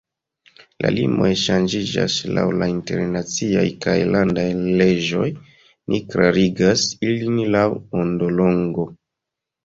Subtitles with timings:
[0.83, 4.45] La limoj ŝanĝiĝas laŭ la internaciaj kaj landaj
[4.79, 5.27] leĝoj,
[5.93, 7.67] ni klarigas ilin laŭ
[8.05, 8.87] ondolongo.